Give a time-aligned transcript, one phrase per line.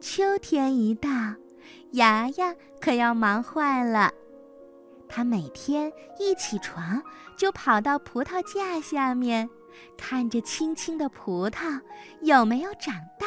[0.00, 1.08] 秋天一到，
[1.92, 4.12] 牙牙可要忙坏了。
[5.08, 7.02] 他每天一起床
[7.36, 9.48] 就跑到葡萄架下面，
[9.96, 11.80] 看着青青的葡萄
[12.20, 13.26] 有没有长大；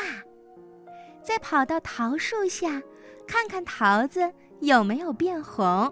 [1.22, 2.82] 再跑到桃树下，
[3.28, 4.32] 看看桃子
[4.62, 5.92] 有没有变红；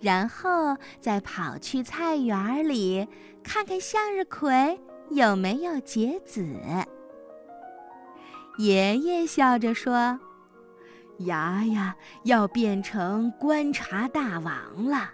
[0.00, 3.06] 然后再跑去菜园里，
[3.42, 4.80] 看看向日葵
[5.10, 6.56] 有没有结籽。
[8.58, 10.18] 爷爷笑着说。
[11.18, 15.10] 牙牙要变成观察大王了。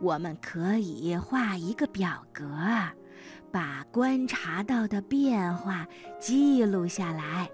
[0.00, 2.44] 我们可以画一个表格，
[3.50, 5.86] 把观察到的变化
[6.18, 7.48] 记录下来，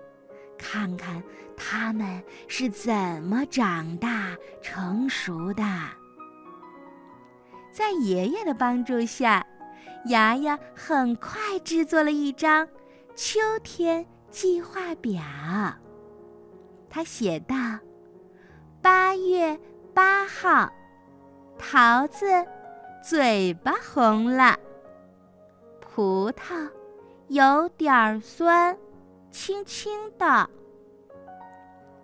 [0.57, 1.23] 看看
[1.57, 5.63] 它们是怎么长大成熟的。
[7.71, 9.47] 在爷爷的帮助下，
[10.07, 12.67] 牙牙很快制作了一张
[13.15, 15.23] 秋天计划表。
[16.91, 17.55] 他写道
[18.81, 19.59] ：“八月
[19.93, 20.71] 八号，
[21.59, 22.27] 桃子
[23.03, 24.59] 嘴巴红了，
[25.81, 26.69] 葡萄
[27.29, 28.77] 有点酸，
[29.31, 30.49] 轻轻的；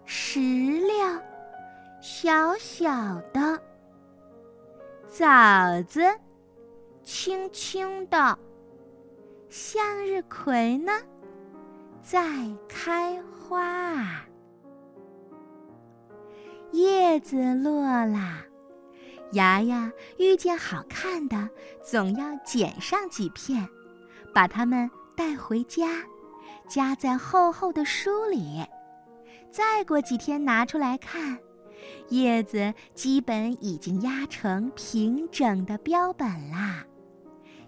[0.04, 1.20] 石榴
[2.00, 2.90] 小小
[3.32, 3.58] 的，
[5.08, 6.02] 枣子
[7.02, 8.38] 轻轻的，
[9.48, 10.92] 向日葵呢，
[12.04, 12.22] 在
[12.68, 14.22] 开花。”
[16.70, 18.44] 叶子落啦，
[19.32, 21.48] 芽芽遇见好看的，
[21.82, 23.66] 总要捡上几片，
[24.34, 26.02] 把它们带回家，
[26.68, 28.62] 夹在厚厚的书里。
[29.50, 31.38] 再过几天拿出来看，
[32.08, 36.84] 叶子基本已经压成平整的标本啦。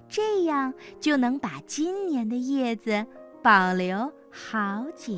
[0.08, 3.06] 这样就能把今年的叶子
[3.40, 5.14] 保留好久。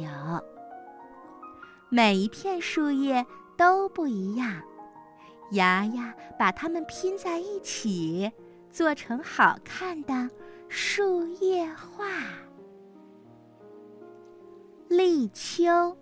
[1.91, 3.27] 每一片树叶。
[3.59, 4.63] 都不一样，
[5.51, 8.31] 牙牙把它们拼在一起，
[8.71, 10.31] 做成好看的
[10.69, 12.07] 树叶画。
[14.87, 15.97] 立秋，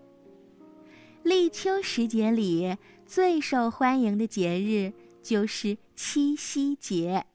[1.23, 2.77] 立秋时节里
[3.07, 7.25] 最受欢迎的节日就是七夕节。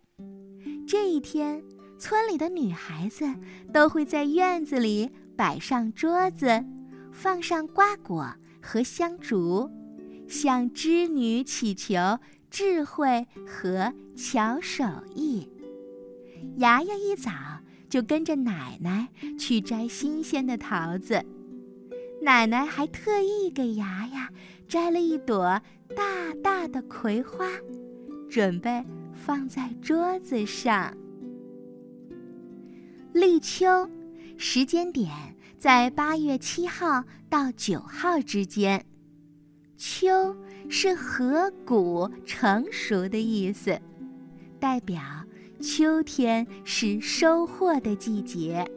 [0.87, 1.65] 这一天，
[1.99, 3.27] 村里的女孩子
[3.73, 6.65] 都会在院子里摆上桌子，
[7.11, 9.71] 放上瓜果和香烛。
[10.29, 11.99] 向织女祈求
[12.49, 14.85] 智慧和巧手
[15.15, 15.47] 艺。
[16.57, 17.31] 牙牙一早
[17.91, 21.23] 就跟着奶奶去摘新鲜的桃子，
[22.23, 24.31] 奶奶还特意给牙牙
[24.67, 25.61] 摘了一朵
[25.95, 27.47] 大大的葵花，
[28.31, 28.83] 准备
[29.13, 30.97] 放在桌子上。
[33.13, 33.87] 立秋，
[34.45, 35.09] 时间点
[35.57, 38.85] 在八月七号到九号之间。
[39.77, 40.37] 秋
[40.69, 43.81] 是禾谷成熟的意思，
[44.59, 45.01] 代表
[45.61, 48.69] 秋天是收获的季节。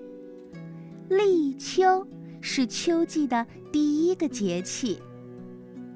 [1.10, 2.08] 立秋
[2.42, 5.02] 是秋季的第一个节气，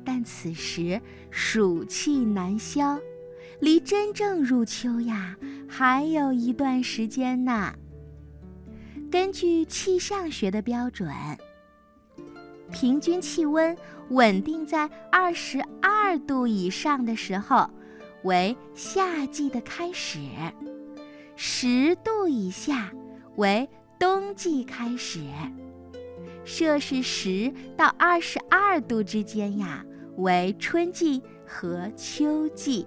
[0.03, 0.99] 但此时
[1.29, 2.99] 暑气难消，
[3.59, 5.37] 离真正入秋呀
[5.67, 7.71] 还有一段时间呢。
[9.11, 11.09] 根据气象学的标准。
[12.71, 13.75] 平均气温
[14.09, 17.67] 稳定在二十二度以上的时候，
[18.23, 20.19] 为夏季的开始；
[21.35, 22.91] 十度以下
[23.37, 23.67] 为
[23.97, 25.21] 冬季开始；
[26.45, 29.83] 摄氏十到二十二度之间呀，
[30.17, 32.85] 为春季和秋季。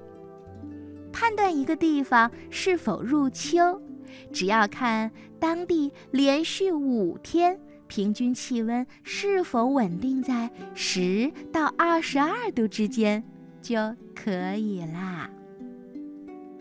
[1.12, 3.82] 判断一个地方是否入秋，
[4.32, 7.58] 只要看当地连续五天。
[7.88, 13.22] 平均气温是否稳定在十到二十二度之间
[13.60, 15.28] 就可以啦。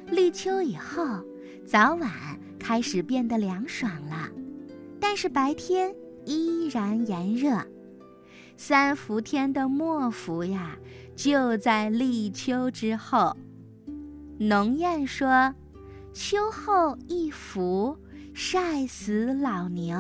[0.07, 1.23] 立秋以后，
[1.65, 2.11] 早晚
[2.59, 4.29] 开始变得凉爽了，
[4.99, 5.95] 但是白天
[6.25, 7.65] 依然炎热。
[8.57, 10.77] 三伏天的末伏呀，
[11.15, 13.37] 就在立秋之后。
[14.37, 15.55] 农谚说
[16.13, 17.97] ：“秋后一伏，
[18.33, 19.97] 晒死老牛。”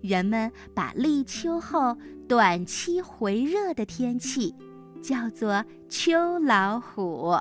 [0.00, 1.96] 人们把立秋后
[2.28, 4.54] 短期回热的天气
[5.02, 7.36] 叫做“秋老虎”。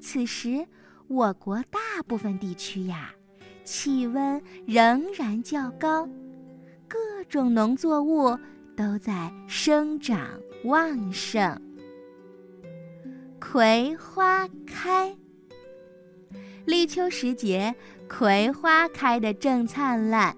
[0.00, 0.66] 此时，
[1.08, 3.12] 我国大部分地区呀，
[3.62, 6.08] 气温仍然较高，
[6.88, 6.98] 各
[7.28, 8.36] 种农作物
[8.76, 10.18] 都在生长
[10.64, 11.60] 旺盛。
[13.40, 15.16] 葵花开，
[16.66, 17.74] 立秋时节，
[18.08, 20.36] 葵花开得正灿烂。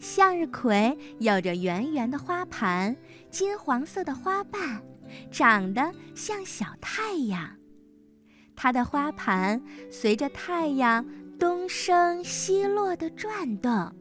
[0.00, 2.96] 向日葵有着圆圆的花盘，
[3.30, 4.82] 金黄色的花瓣，
[5.30, 7.56] 长得像小太阳。
[8.56, 11.04] 它的花盘随着太阳
[11.38, 13.94] 东升西落的转动，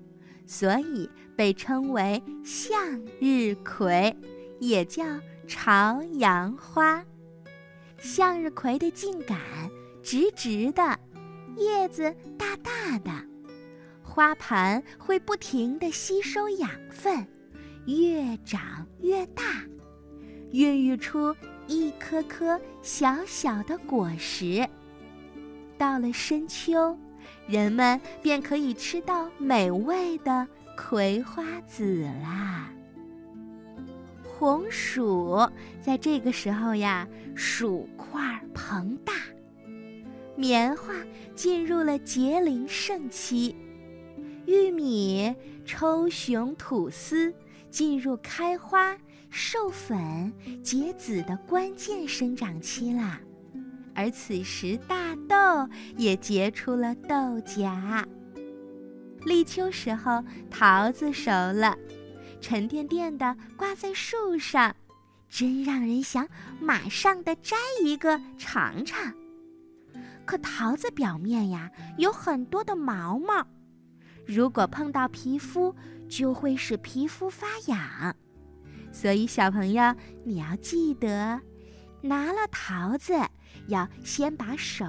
[0.46, 4.16] 所以被称为向日葵，
[4.60, 5.04] 也叫
[5.46, 7.04] 朝阳花。
[7.98, 9.38] 向日葵的茎秆
[10.01, 11.00] 直直的，
[11.57, 13.11] 叶子大大的，
[14.03, 17.25] 花盘会不停地吸收养分，
[17.85, 19.44] 越长越大，
[20.51, 21.35] 孕育出
[21.67, 24.67] 一颗颗小小的果实。
[25.77, 26.97] 到了深秋，
[27.47, 30.47] 人们便可以吃到美味的
[30.77, 32.69] 葵花籽啦。
[34.23, 35.50] 红薯
[35.81, 39.13] 在这个时候呀，薯块膨大，
[40.35, 40.94] 棉花
[41.35, 43.56] 进入了结龄盛期，
[44.45, 45.33] 玉米、
[45.65, 47.33] 抽熊吐丝
[47.69, 48.97] 进入开花、
[49.30, 50.33] 授粉、
[50.63, 53.19] 结籽的关键生长期啦。
[53.95, 58.07] 而此时，大豆也结出了豆荚。
[59.24, 61.77] 立秋时候，桃子熟了。
[62.41, 64.75] 沉甸甸的挂在树上，
[65.29, 66.27] 真让人想
[66.59, 69.13] 马上的摘一个尝尝。
[70.25, 73.46] 可桃子表面呀有很多的毛毛，
[74.25, 75.75] 如果碰到皮肤，
[76.10, 78.16] 就会使皮肤发痒。
[78.92, 81.42] 所以小朋友，你要记得，
[82.02, 83.14] 拿了桃子
[83.68, 84.86] 要先把手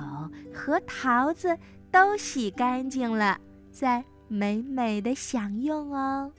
[0.52, 1.56] 和桃子
[1.90, 3.40] 都洗干净了，
[3.72, 6.32] 再美美的享用哦。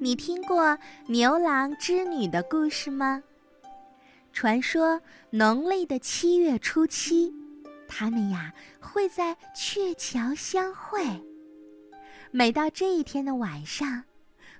[0.00, 3.22] 你听过牛郎织女的故事吗？
[4.36, 5.00] 传说
[5.30, 7.32] 农历的七月初七，
[7.88, 11.00] 他们呀会在鹊桥相会。
[12.32, 14.04] 每到这一天的晚上，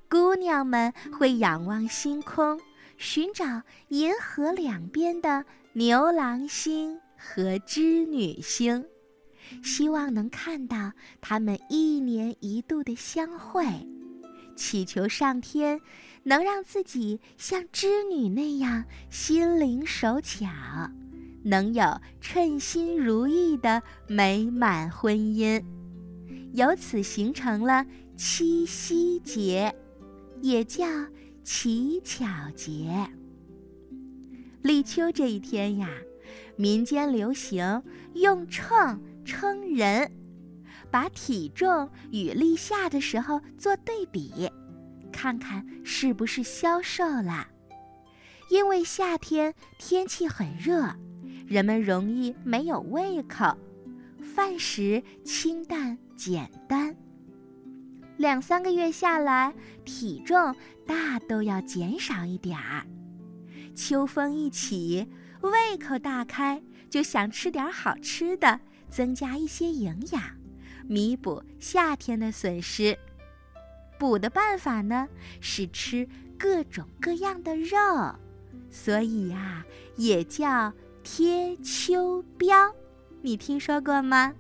[0.09, 2.59] 姑娘们会仰望星空，
[2.97, 5.45] 寻找银河两边的
[5.75, 8.83] 牛郎星和织女星，
[9.63, 10.91] 希望能看到
[11.21, 13.67] 他们一年一度的相会。
[14.57, 15.79] 祈求上天
[16.27, 20.49] 能让自己像织女那样心灵手巧，
[21.45, 25.63] 能有称心如意的美满婚姻，
[26.53, 27.87] 由此形成了
[28.17, 29.73] 七夕节，
[30.43, 30.85] 也叫
[31.45, 32.27] 乞巧
[32.57, 33.09] 节。
[34.63, 35.89] 立秋这一天呀，
[36.57, 37.85] 民间流行
[38.15, 40.11] 用秤称人。
[40.91, 44.51] 把体重与立夏的时候做对比，
[45.11, 47.49] 看看是不是消瘦了。
[48.49, 50.95] 因为夏天天气很热，
[51.47, 53.57] 人们容易没有胃口，
[54.35, 56.97] 饭食清淡简单。
[58.17, 59.53] 两三个月下来，
[59.85, 60.55] 体重
[60.87, 62.87] 大都要减少一点儿。
[63.75, 65.07] 秋风一起，
[65.43, 70.23] 胃口大开，就想吃点好吃的，增加一些营养。
[70.89, 72.97] 弥补夏天的损失，
[73.99, 75.09] 补的办法呢
[75.41, 76.09] 是吃
[76.39, 77.79] 各种各样的肉，
[78.71, 79.65] 所以呀
[79.97, 80.73] 也叫
[81.03, 82.73] 贴秋膘。
[83.23, 84.35] 你听说过吗？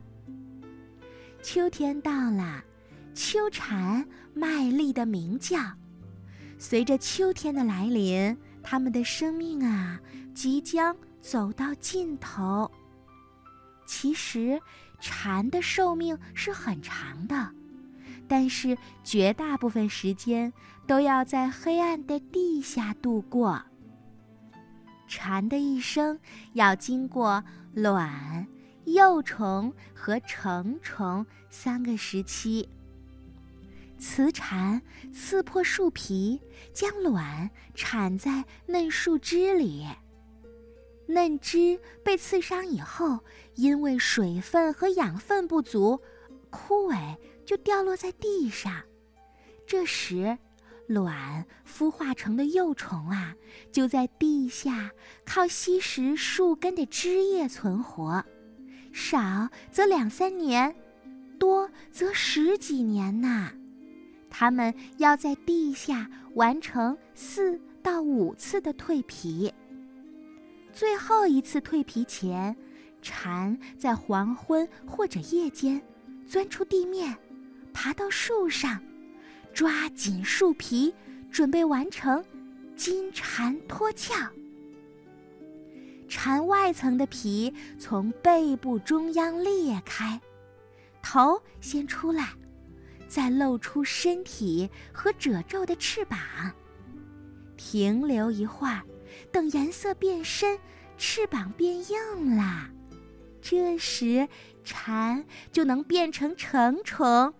[1.42, 2.62] 秋天到了，
[3.14, 5.58] 秋蝉卖力的鸣叫。
[6.58, 10.00] 随着秋天的来临，它们的生命啊
[10.34, 12.70] 即将走到尽头。
[13.86, 14.60] 其实。
[14.98, 17.52] 蝉的寿命是很长的，
[18.28, 20.52] 但是绝大部分时间
[20.86, 23.62] 都要在黑暗的地下度过。
[25.08, 26.18] 蝉的一生
[26.54, 27.42] 要经过
[27.72, 28.46] 卵、
[28.84, 32.68] 幼虫和成虫三个时期。
[33.98, 36.40] 雌蝉刺破树皮，
[36.72, 39.86] 将卵产在嫩树枝里。
[41.06, 43.20] 嫩枝被刺伤以后，
[43.54, 46.00] 因为水分和养分不足，
[46.50, 47.16] 枯萎
[47.46, 48.82] 就掉落在地上。
[49.66, 50.36] 这时，
[50.86, 53.34] 卵孵化成的幼虫啊，
[53.72, 54.90] 就在地下
[55.24, 58.22] 靠吸食树根的枝叶存活，
[58.92, 60.76] 少则两三年，
[61.38, 63.52] 多则十几年呐。
[64.28, 69.52] 它们要在地下完成四到五次的蜕皮。
[70.72, 72.54] 最后一次蜕皮前，
[73.00, 75.80] 蝉在黄昏或者夜间
[76.26, 77.16] 钻出地面，
[77.76, 78.80] 爬到树上，
[79.52, 80.94] 抓紧树皮，
[81.30, 82.24] 准备完成
[82.74, 84.14] 金蝉脱壳。
[86.08, 90.18] 蝉外层的皮从背部中央裂开，
[91.02, 92.30] 头先出来，
[93.08, 96.18] 再露出身体和褶皱的翅膀。
[97.58, 98.82] 停留一会儿，
[99.30, 100.58] 等颜色变深，
[100.96, 102.70] 翅膀变硬了，
[103.42, 104.26] 这时
[104.64, 107.34] 蝉就能变成成虫，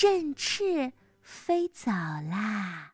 [0.00, 2.87] 振翅飞走啦。